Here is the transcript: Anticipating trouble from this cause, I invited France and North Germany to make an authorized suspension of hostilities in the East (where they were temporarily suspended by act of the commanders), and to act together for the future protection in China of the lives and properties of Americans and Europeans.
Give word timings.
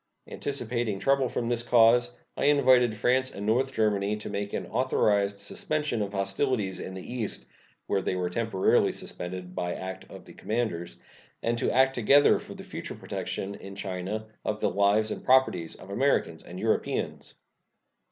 Anticipating 0.27 0.97
trouble 0.97 1.29
from 1.29 1.47
this 1.47 1.61
cause, 1.61 2.17
I 2.35 2.45
invited 2.45 2.95
France 2.95 3.29
and 3.29 3.45
North 3.45 3.71
Germany 3.71 4.17
to 4.17 4.31
make 4.31 4.51
an 4.51 4.65
authorized 4.65 5.39
suspension 5.39 6.01
of 6.01 6.11
hostilities 6.11 6.79
in 6.79 6.95
the 6.95 7.03
East 7.13 7.45
(where 7.85 8.01
they 8.01 8.15
were 8.15 8.31
temporarily 8.31 8.93
suspended 8.93 9.53
by 9.53 9.75
act 9.75 10.09
of 10.09 10.25
the 10.25 10.33
commanders), 10.33 10.95
and 11.43 11.55
to 11.59 11.69
act 11.71 11.93
together 11.93 12.39
for 12.39 12.55
the 12.55 12.63
future 12.63 12.95
protection 12.95 13.53
in 13.53 13.75
China 13.75 14.25
of 14.43 14.59
the 14.59 14.71
lives 14.71 15.11
and 15.11 15.23
properties 15.23 15.75
of 15.75 15.91
Americans 15.91 16.41
and 16.41 16.59
Europeans. 16.59 17.35